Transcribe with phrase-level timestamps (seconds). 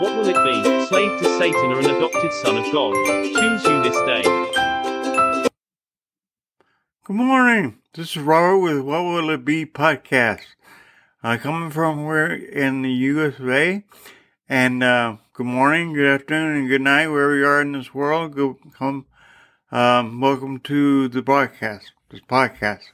[0.00, 0.86] What will it be?
[0.86, 2.94] Slave to Satan or an adopted son of God?
[2.94, 4.22] Choose you this day.
[7.04, 7.76] Good morning.
[7.92, 10.40] This is Robert with What Will It Be podcast.
[11.22, 13.84] Uh, coming from where in the USA.
[14.48, 18.34] And uh, good morning, good afternoon, and good night, wherever you are in this world.
[18.34, 19.04] Go come.
[19.70, 22.84] Um, welcome to the broadcast, this podcast.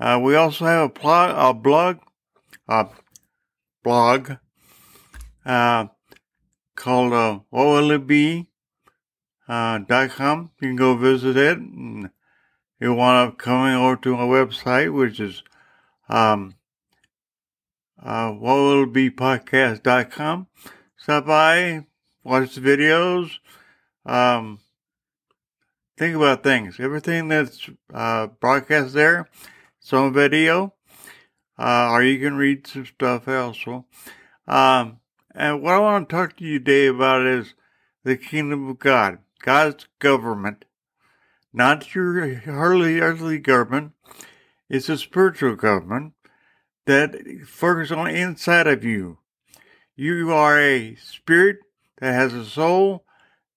[0.00, 1.98] Uh, we also have a, a blog,
[2.66, 2.86] a
[3.82, 4.36] blog,
[5.44, 5.88] uh,
[6.80, 7.40] called uh,
[7.98, 8.48] Be
[9.46, 10.50] uh, dot com.
[10.60, 11.58] You can go visit it.
[11.58, 12.10] And
[12.80, 15.42] you want to coming over to my website, which is
[16.08, 16.54] um,
[18.02, 18.32] uh,
[19.10, 20.46] podcast.com.
[20.96, 21.86] Stop by,
[22.24, 23.30] watch the videos,
[24.06, 24.60] um,
[25.98, 26.80] think about things.
[26.80, 29.28] Everything that's uh, broadcast there,
[29.78, 30.72] some video,
[31.58, 33.84] uh, or you can read some stuff also.
[34.46, 34.99] Um,
[35.34, 37.54] and what I want to talk to you today about is
[38.04, 40.64] the kingdom of God, God's government.
[41.52, 43.92] Not your earthly, earthly government.
[44.68, 46.14] It's a spiritual government
[46.86, 49.18] that focuses on inside of you.
[49.96, 51.58] You are a spirit
[51.98, 53.04] that has a soul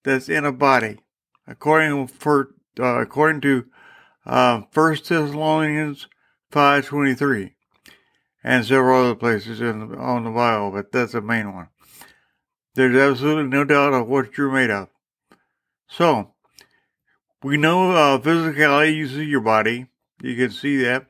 [0.02, 0.98] that's in a body,
[1.46, 3.66] according for uh, according to
[4.26, 6.08] uh, First Thessalonians
[6.50, 7.54] five twenty three,
[8.44, 11.68] and several other places the, on the Bible, but that's the main one.
[12.74, 14.88] There's absolutely no doubt of what you're made of.
[15.88, 16.34] So
[17.42, 18.96] we know uh, physicality.
[18.96, 19.86] You see your body.
[20.22, 21.06] You can see that.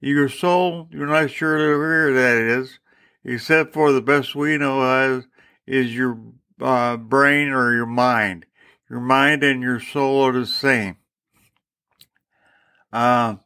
[0.00, 2.78] Your soul, you're not sure where that is
[3.24, 5.26] except for the best we know as
[5.66, 6.18] is your
[6.60, 8.46] uh, brain or your mind.
[8.88, 10.96] Your mind and your soul are the same.
[12.92, 13.36] Uh,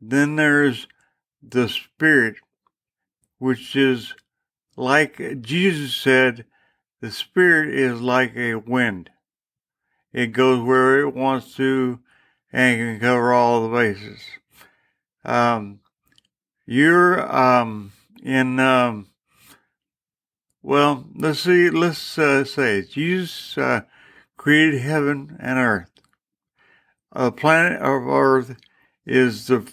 [0.00, 0.86] then there's
[1.42, 2.36] the spirit,
[3.38, 4.14] which is
[4.76, 6.44] like Jesus said,
[7.00, 9.10] the spirit is like a wind.
[10.12, 12.00] It goes where it wants to
[12.52, 14.20] and can cover all the bases.
[15.24, 15.80] Um,
[16.66, 19.08] you're um, in um,
[20.62, 23.82] well let's see let's uh, say jesus uh,
[24.36, 25.90] created heaven and earth
[27.12, 28.56] a planet of earth
[29.06, 29.66] is the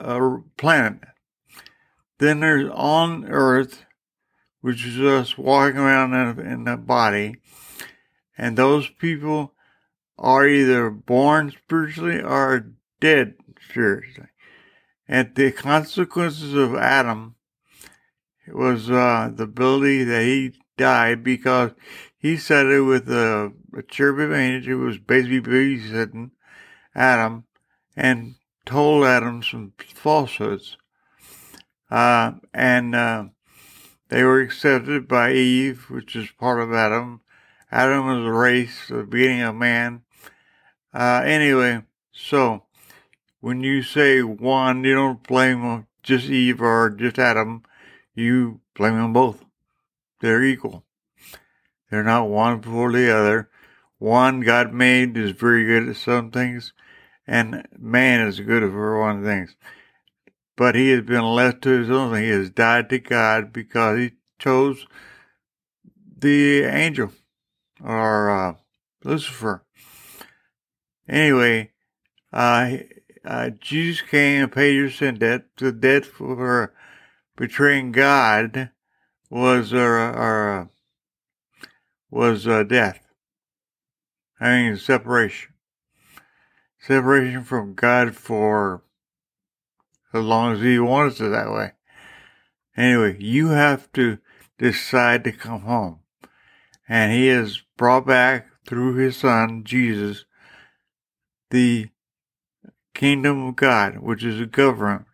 [0.00, 1.00] uh, planet.
[2.18, 3.84] Then there's on earth
[4.60, 7.36] which is us walking around in, in the body.
[8.36, 9.54] And those people
[10.18, 13.34] are either born spiritually or dead
[13.68, 14.28] spiritually.
[15.08, 17.36] And the consequences of Adam
[18.46, 21.72] was uh, the ability that he died because
[22.16, 26.30] he said it with a, a cherubim angel who was basically babysitting
[26.94, 27.44] Adam
[27.96, 28.34] and
[28.70, 30.76] told Adam some falsehoods.
[31.90, 33.24] Uh, and uh,
[34.08, 37.20] they were accepted by Eve, which is part of Adam.
[37.72, 40.02] Adam was a race, the beginning of man.
[40.94, 41.82] Uh, anyway,
[42.12, 42.62] so
[43.40, 47.64] when you say one, you don't blame just Eve or just Adam.
[48.14, 49.44] You blame them both.
[50.20, 50.84] They're equal.
[51.90, 53.50] They're not one before the other.
[53.98, 56.72] One God made is very good at some things,
[57.30, 59.54] and man is good for one things.
[60.56, 62.20] But he has been left to his own.
[62.20, 64.10] He has died to God because he
[64.40, 64.84] chose
[66.18, 67.12] the angel
[67.82, 68.54] or uh,
[69.04, 69.64] Lucifer.
[71.08, 71.70] Anyway,
[72.32, 72.78] uh,
[73.24, 75.44] uh, Jesus came and paid your sin debt.
[75.56, 76.74] The debt for
[77.36, 78.70] betraying God
[79.30, 80.66] was uh,
[82.10, 83.00] was uh, death.
[84.40, 85.49] I mean separation,
[86.80, 88.82] separation from God for
[90.12, 91.72] as long as He wants it that way.
[92.76, 94.18] Anyway, you have to
[94.58, 96.00] decide to come home,
[96.88, 100.24] and He has brought back through His Son Jesus
[101.50, 101.90] the
[102.94, 105.06] kingdom of God, which is a government.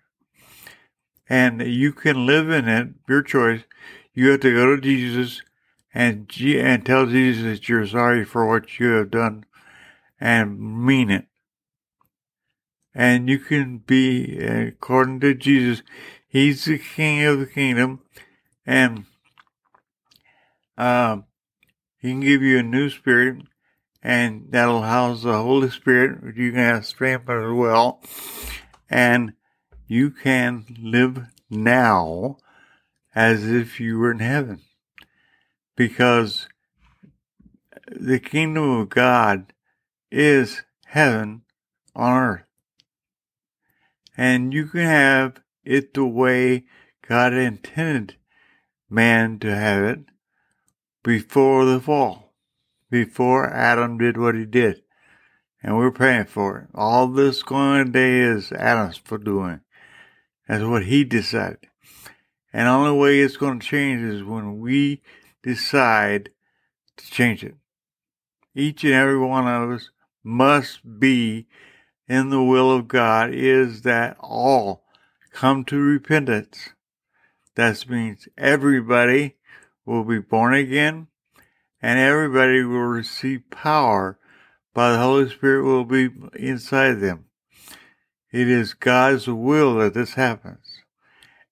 [1.28, 3.62] And you can live in it, your choice.
[4.14, 5.42] You have to go to Jesus
[5.92, 9.44] and, and tell Jesus that you're sorry for what you have done
[10.20, 11.26] and mean it.
[12.98, 15.82] And you can be, according to Jesus,
[16.26, 18.00] He's the King of the kingdom,
[18.64, 19.04] and
[20.78, 21.26] um,
[21.98, 23.42] He can give you a new spirit
[24.02, 26.36] and that'll house the Holy Spirit.
[26.36, 28.00] You can have strength as well,
[28.88, 29.34] and
[29.86, 32.38] you can live now
[33.14, 34.60] as if you were in heaven,
[35.74, 36.48] because
[37.88, 39.52] the kingdom of God
[40.10, 41.42] is heaven
[41.94, 42.45] on earth,
[44.16, 46.64] and you can have it the way
[47.06, 48.16] God intended
[48.88, 50.00] man to have it
[51.02, 52.34] before the fall,
[52.90, 54.82] before Adam did what he did.
[55.62, 56.68] And we're praying for it.
[56.74, 59.60] All this going today is Adam's for doing.
[60.48, 61.66] That's what he decided.
[62.52, 65.02] And the only way it's going to change is when we
[65.42, 66.30] decide
[66.96, 67.56] to change it.
[68.54, 69.90] Each and every one of us
[70.24, 71.46] must be
[72.08, 74.84] in the will of God is that all
[75.32, 76.70] come to repentance.
[77.54, 79.36] That means everybody
[79.84, 81.08] will be born again
[81.82, 84.18] and everybody will receive power
[84.74, 87.26] by the Holy Spirit will be inside them.
[88.30, 90.82] It is God's will that this happens.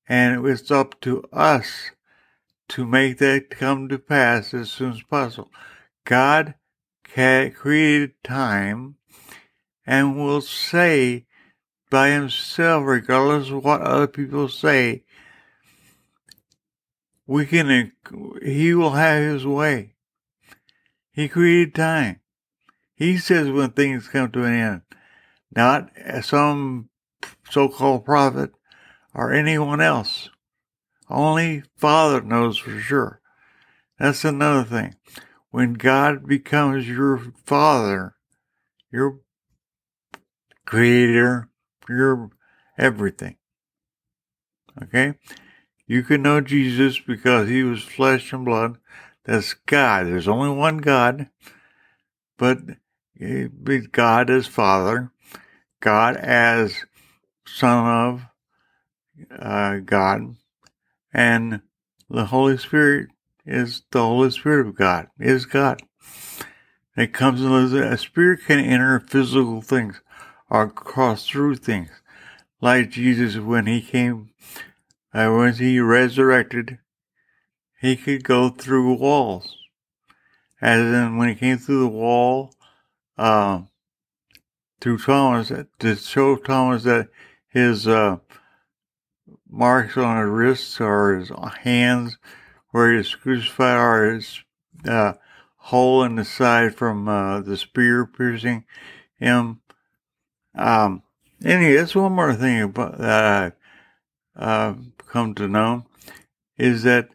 [0.07, 1.91] And it's up to us
[2.69, 5.51] to make that come to pass as soon as possible.
[6.05, 6.55] God
[7.05, 8.97] created time
[9.87, 11.27] and will say
[11.91, 15.05] by himself, regardless of what other people say,
[17.27, 17.93] we can,
[18.43, 19.95] he will have his way.
[21.13, 22.21] He created time.
[22.95, 24.83] He says when things come to an end,
[25.55, 25.91] not
[26.23, 26.91] some
[27.51, 28.51] so-called prophet
[29.15, 30.31] or anyone else.
[31.09, 33.21] Only Father knows for sure.
[33.99, 34.97] That's another thing.
[35.51, 38.17] When God becomes your Father,
[38.91, 39.21] your
[40.67, 41.49] Creator,
[41.89, 42.31] your
[42.79, 43.37] everything.
[44.83, 45.15] Okay?
[45.87, 48.79] You can know Jesus because he was flesh and blood.
[49.25, 50.07] That's God.
[50.07, 51.29] There's only one God,
[52.39, 52.59] but
[53.93, 55.13] God as Father,
[55.81, 56.85] God as
[57.47, 58.23] Son of
[59.31, 60.37] uh, God,
[61.13, 61.61] and
[62.11, 63.09] the Holy Spirit
[63.47, 65.83] is the Holy Spirit of God, is God.
[66.97, 70.01] It comes in a spirit can enter physical things
[70.51, 71.91] or cross through things.
[72.61, 74.31] Like Jesus when he came,
[75.13, 76.79] uh, when he resurrected,
[77.81, 79.57] he could go through walls.
[80.61, 82.55] As in when he came through the wall,
[83.19, 83.63] uh,
[84.81, 87.09] through Thomas, to show Thomas that
[87.49, 88.19] his uh,
[89.49, 91.31] marks on his wrists or his
[91.63, 92.19] hands
[92.71, 94.43] where he was crucified or his
[94.87, 95.13] uh,
[95.57, 98.65] hole in the side from uh, the spear piercing
[99.19, 99.61] him.
[100.55, 101.03] Um,
[101.45, 103.57] anyway, that's one more thing about, that
[104.37, 105.87] I've uh, come to know
[106.57, 107.09] is that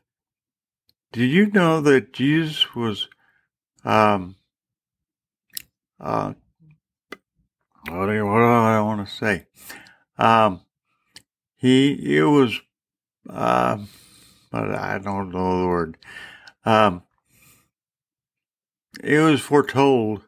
[1.11, 3.07] did you know that Jesus was
[3.83, 4.35] um,
[5.99, 6.33] uh,
[7.89, 9.47] what do, you, what do I want to say?
[10.17, 10.61] Um,
[11.55, 12.59] he it was
[13.29, 13.77] uh,
[14.51, 15.97] but I don't know the word.
[16.65, 17.03] Um,
[19.03, 20.23] it was foretold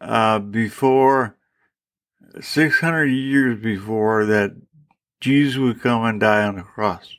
[0.00, 1.36] uh, before
[2.40, 4.52] 600 years before that
[5.20, 7.16] Jesus would come and die on the cross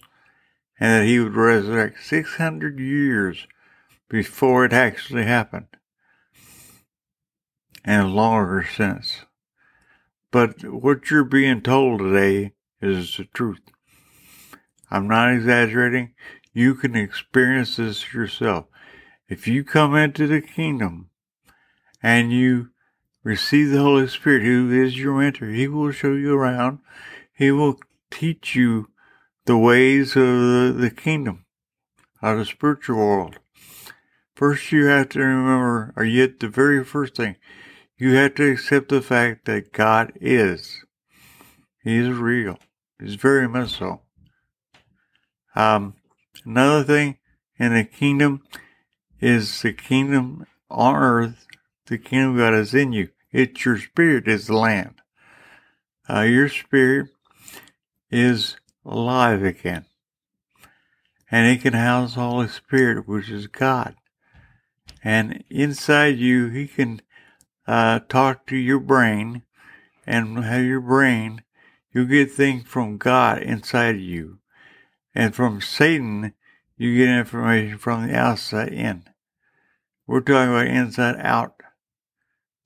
[0.80, 3.48] and that he would resurrect 600 years
[4.10, 5.68] before it actually happened
[7.84, 9.22] and longer since.
[10.32, 13.62] But what you're being told today is the truth.
[14.92, 16.14] I'm not exaggerating.
[16.54, 18.66] You can experience this yourself.
[19.28, 21.10] If you come into the kingdom
[22.04, 22.70] and you
[23.26, 26.80] receive the Holy Spirit, who is your mentor, He will show you around.
[27.34, 27.80] He will
[28.12, 28.88] teach you
[29.46, 31.46] the ways of the, kingdom,
[32.22, 33.40] of the spiritual world.
[34.36, 37.36] First, you have to remember, or yet the very first thing,
[37.98, 40.86] you have to accept the fact that God is.
[41.84, 42.60] He is real.
[43.00, 44.02] He's very much so.
[45.56, 45.96] Um,
[46.46, 47.18] another thing
[47.58, 48.44] in the kingdom
[49.20, 51.48] is the kingdom on earth,
[51.88, 53.10] the kingdom of God is in you.
[53.36, 55.02] It's your spirit is the land.
[56.10, 57.10] Uh, your spirit
[58.10, 59.84] is alive again.
[61.30, 63.98] And it can house the Holy Spirit, which is God.
[65.04, 67.02] And inside you, He can
[67.68, 69.42] uh, talk to your brain
[70.08, 71.44] and have your brain,
[71.92, 74.40] you get things from God inside of you.
[75.14, 76.34] And from Satan,
[76.78, 79.04] you get information from the outside in.
[80.08, 81.55] We're talking about inside out.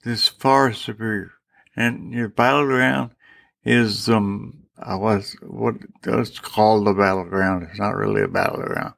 [0.09, 1.33] This far superior.
[1.75, 3.11] And your battleground
[3.63, 7.67] is um uh, what's what it's called the battleground.
[7.69, 8.95] It's not really a battleground.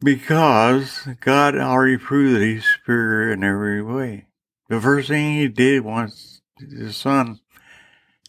[0.00, 4.28] Because God already proved that He's superior in every way.
[4.70, 7.40] The first thing He did once His Son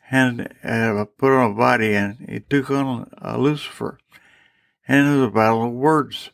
[0.01, 4.00] had uh, put on a body and He took on uh, Lucifer.
[4.86, 6.29] And it was a battle of words.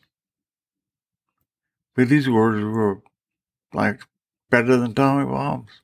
[1.94, 3.00] But these words were
[3.72, 4.00] like
[4.54, 5.82] better than atomic bombs.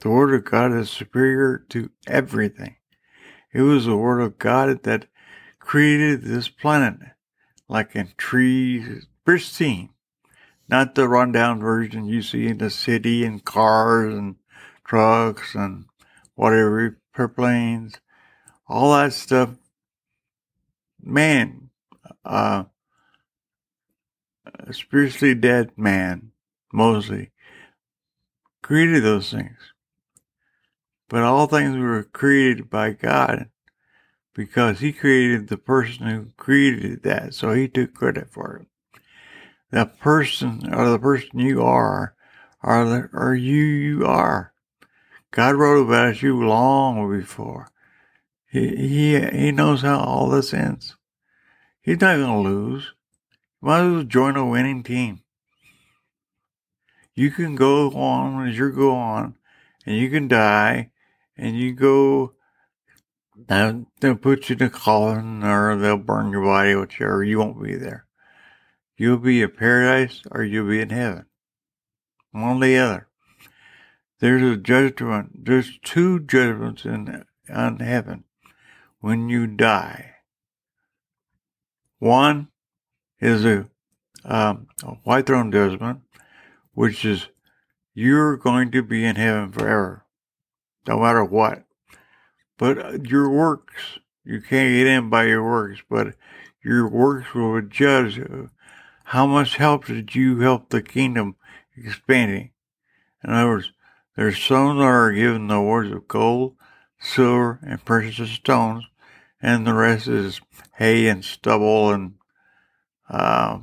[0.00, 2.76] The Word of God is superior to everything.
[3.52, 5.08] It was the Word of God that
[5.58, 6.96] created this planet
[7.68, 9.90] like in trees, pristine,
[10.66, 14.36] not the rundown version you see in the city and cars and
[14.82, 15.84] trucks and
[16.36, 18.00] whatever, airplanes,
[18.66, 19.50] all that stuff.
[21.02, 21.68] Man,
[22.24, 22.64] uh,
[24.70, 26.30] spiritually dead man,
[26.72, 27.30] mostly,
[28.66, 29.56] created those things.
[31.08, 33.48] But all things were created by God
[34.34, 38.66] because He created the person who created that, so He took credit for it.
[39.70, 42.16] The person or the person you are,
[42.60, 44.52] are the, or you you are.
[45.30, 47.68] God wrote about you long before.
[48.50, 50.96] He he he knows how all this ends.
[51.80, 52.94] He's not gonna lose.
[53.60, 55.22] Might as well join a winning team.
[57.16, 59.36] You can go on as you go on,
[59.86, 60.90] and you can die,
[61.36, 62.34] and you go.
[63.48, 67.24] They'll, they'll put you in a coffin, or they'll burn your body, whichever.
[67.24, 68.06] You won't be there.
[68.96, 71.26] You'll be in paradise, or you'll be in heaven.
[72.32, 73.08] One or the other.
[74.20, 75.44] There's a judgment.
[75.44, 78.24] There's two judgments in on heaven
[79.00, 80.16] when you die.
[81.98, 82.48] One
[83.20, 83.68] is a,
[84.24, 86.00] um, a white throne judgment,
[86.76, 87.28] which is
[87.94, 90.04] you're going to be in heaven forever,
[90.86, 91.64] no matter what.
[92.58, 96.14] But uh, your works, you can't get in by your works, but
[96.62, 98.20] your works will judge
[99.04, 101.36] how much help did you help the kingdom
[101.74, 102.50] expanding.
[103.24, 103.72] In other words,
[104.14, 106.56] there's some that are given the awards of gold,
[107.00, 108.84] silver, and precious stones,
[109.40, 110.42] and the rest is
[110.76, 112.16] hay and stubble and
[113.08, 113.60] uh,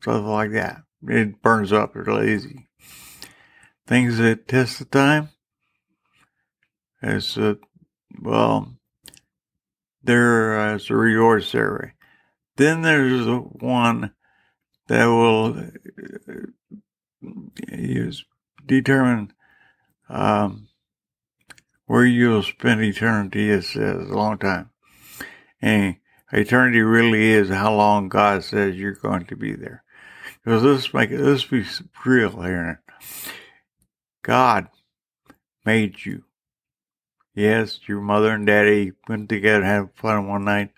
[0.00, 0.82] stuff like that.
[1.06, 2.68] It burns up real easy.
[3.86, 5.30] Things that test the time
[7.02, 7.54] is uh,
[8.20, 8.74] well,
[10.02, 11.92] there is a reward survey.
[12.56, 14.12] Then there's the one
[14.88, 15.70] that will
[17.70, 18.24] use
[18.66, 19.32] determine
[20.08, 20.68] um,
[21.86, 23.50] where you'll spend eternity.
[23.50, 24.70] It says a long time,
[25.60, 25.96] and
[26.32, 29.84] eternity really is how long God says you're going to be there.
[30.44, 31.64] Because let's make let's be
[32.04, 32.82] real here.
[34.22, 34.68] God
[35.64, 36.24] made you.
[37.34, 40.70] Yes, your mother and daddy went together had fun one night,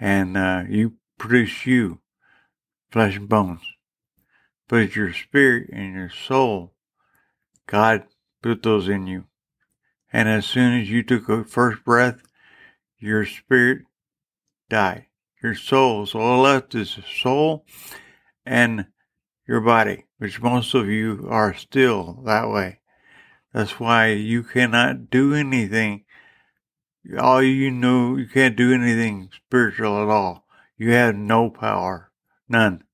[0.00, 2.00] and uh, you produced you,
[2.90, 3.60] flesh and bones.
[4.68, 6.72] But your spirit and your soul,
[7.66, 8.04] God
[8.42, 9.24] put those in you.
[10.12, 12.22] And as soon as you took a first breath,
[12.98, 13.82] your spirit
[14.70, 15.06] died.
[15.42, 16.06] Your soul.
[16.06, 17.66] So all left is soul
[18.44, 18.86] and
[19.46, 22.80] your body, which most of you are still that way.
[23.52, 26.04] That's why you cannot do anything.
[27.18, 30.46] All you know, you can't do anything spiritual at all.
[30.78, 32.10] You have no power.
[32.48, 32.84] None.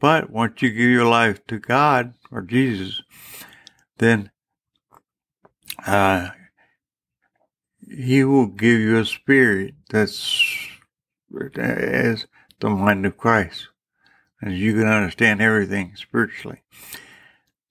[0.00, 3.02] But once you give your life to God or Jesus,
[3.98, 4.30] then
[5.86, 6.30] uh,
[7.88, 10.68] He will give you a spirit that's
[11.56, 12.26] as
[12.60, 13.68] the mind of Christ,
[14.44, 16.62] as you can understand everything spiritually.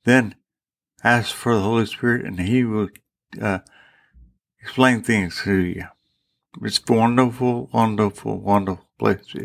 [0.05, 0.35] Then
[1.03, 2.89] ask for the Holy Spirit, and He will
[3.39, 3.59] uh,
[4.59, 5.85] explain things to you.
[6.61, 9.35] It's wonderful, wonderful, wonderful place.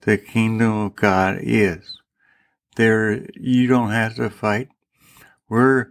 [0.00, 1.98] The kingdom of God is
[2.76, 3.26] there.
[3.34, 4.68] You don't have to fight.
[5.48, 5.88] We're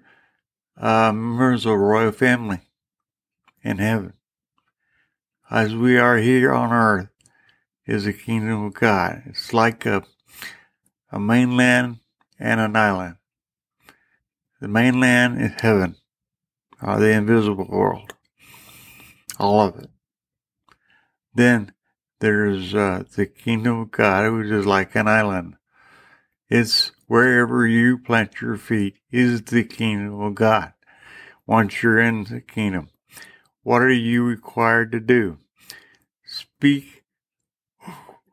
[0.77, 2.61] uh, members of a royal family
[3.63, 4.13] in heaven,
[5.49, 7.09] as we are here on earth
[7.85, 9.23] is the kingdom of God.
[9.27, 10.03] It's like a,
[11.11, 11.99] a mainland
[12.39, 13.15] and an island.
[14.59, 15.95] The mainland is heaven,
[16.81, 18.13] or the invisible world.
[19.39, 19.89] All of it.
[21.33, 21.73] Then
[22.19, 25.55] there's uh, the kingdom of God, which is like an island.
[26.49, 30.73] It's wherever you plant your feet is the kingdom of God.
[31.45, 32.89] Once you're in the kingdom,
[33.63, 35.37] what are you required to do?
[36.23, 36.94] Speak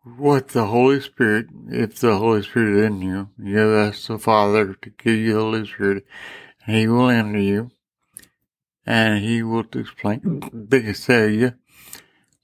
[0.04, 4.75] what the Holy Spirit, if the Holy Spirit is in you, you ask the Father
[4.75, 6.06] to give you the Holy Spirit,
[6.66, 7.71] and He will enter you,
[8.85, 11.54] and He will explain, they tell you,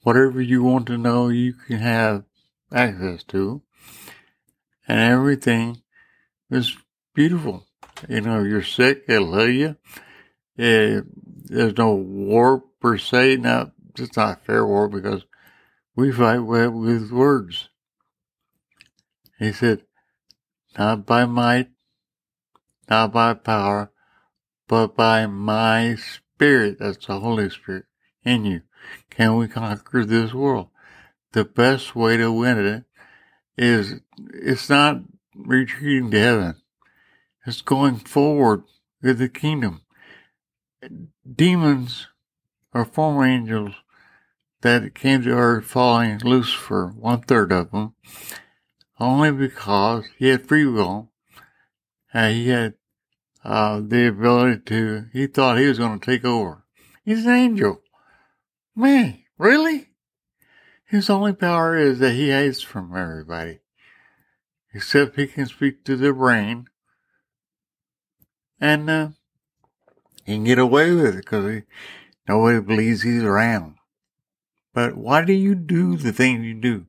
[0.03, 2.25] whatever you want to know, you can have
[2.73, 3.63] access to,
[4.87, 5.83] and everything
[6.51, 6.77] is
[7.15, 7.67] beautiful.
[8.09, 9.77] You know, you're sick, it'll heal you.
[10.59, 11.01] Eh,
[11.45, 13.37] there's no war per se.
[13.37, 15.25] Now, it's not fair war because
[15.99, 17.69] we fight with, words.
[19.39, 19.83] He said,
[20.79, 21.71] not by might,
[22.89, 23.91] not by power,
[24.69, 26.79] but by my spirit.
[26.79, 27.87] That's the Holy Spirit
[28.25, 28.63] in you.
[29.11, 30.69] Can we conquer this world?
[31.33, 32.85] the best way to win it
[33.57, 34.01] is
[34.33, 35.03] it's not
[35.35, 36.55] retreating to heaven.
[37.47, 38.63] It's going forward
[39.03, 39.83] with the kingdom.
[41.31, 42.09] Demons
[42.73, 43.75] are former angels
[44.63, 47.95] that came to earth following Lucifer, one third of them,
[48.99, 51.13] only because he had free will
[52.13, 52.75] and he had
[53.45, 56.65] uh, the ability to, he thought he was going to take over.
[57.05, 57.81] He's an angel.
[58.75, 59.89] Man, really?
[60.85, 63.61] His only power is that he hides from everybody.
[64.75, 66.67] Except he can speak to the brain.
[68.61, 69.09] And uh,
[70.25, 71.63] he can get away with it because
[72.29, 73.78] nobody believes he's around.
[74.79, 76.87] But why do you do the thing you do?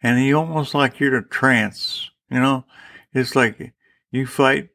[0.00, 2.08] And he almost like you're in a trance.
[2.30, 2.66] You know,
[3.12, 3.74] it's like
[4.12, 4.68] you fight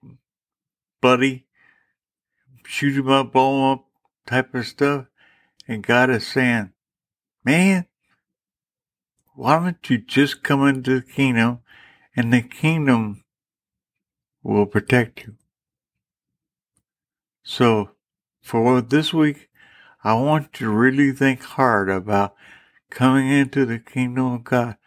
[1.00, 1.46] bloody,
[2.66, 3.86] shoot him up, blow him up
[4.28, 5.06] type of stuff.
[5.66, 6.74] And God is saying,
[7.46, 7.86] man,
[9.34, 11.60] why don't you just come into the kingdom
[12.18, 13.24] and the kingdom
[14.44, 15.36] will protect you.
[17.44, 17.92] So
[18.42, 19.49] for this week,
[20.03, 22.36] I want you to really think hard about
[22.89, 24.77] coming into the kingdom of God.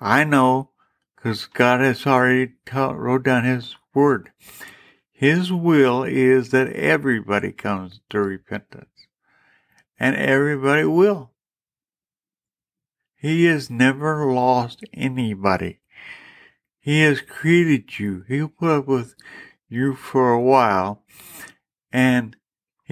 [0.00, 0.70] I know
[1.14, 4.32] because God has already taught, wrote down his word.
[5.12, 9.06] His will is that everybody comes to repentance
[9.98, 11.30] and everybody will.
[13.14, 15.78] He has never lost anybody.
[16.80, 18.24] He has created you.
[18.26, 19.14] He'll put up with
[19.68, 21.04] you for a while
[21.92, 22.34] and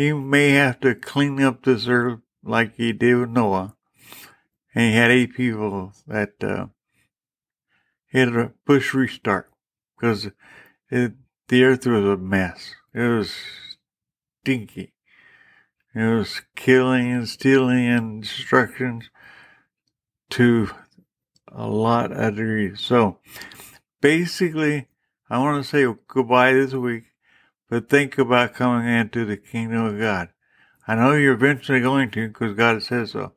[0.00, 3.76] he may have to clean up this earth like he did with Noah.
[4.74, 6.68] And he had eight people that uh,
[8.06, 9.50] had a push restart
[9.94, 10.30] because
[10.90, 11.12] it,
[11.48, 12.74] the earth was a mess.
[12.94, 13.34] It was
[14.40, 14.94] stinky.
[15.94, 19.10] It was killing and stealing and destructions
[20.30, 20.70] to
[21.52, 22.80] a lot of degrees.
[22.80, 23.18] So
[24.00, 24.86] basically,
[25.28, 27.04] I want to say goodbye this week,
[27.70, 30.30] but think about coming into the kingdom of God.
[30.88, 33.32] I know you're eventually going to because God says so,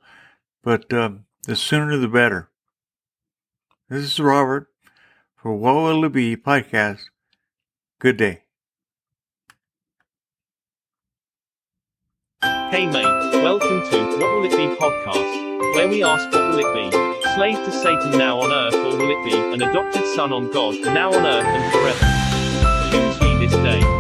[0.64, 2.50] but um, the sooner the better.
[3.90, 4.68] This is Robert
[5.36, 7.02] for What Will It Be podcast.
[8.00, 8.42] Good day.
[12.42, 13.06] Hey mate,
[13.44, 16.92] welcome to What Will It Be podcast, where we ask what will it be?
[17.36, 20.82] Slave to Satan now on earth, or will it be an adopted son on God,
[20.86, 22.90] now on earth and forever?
[22.92, 23.93] Choose ye this day.